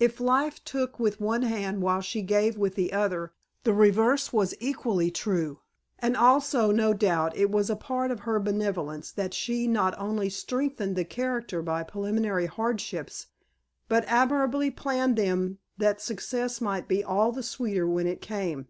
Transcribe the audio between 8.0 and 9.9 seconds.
of her beneficence that she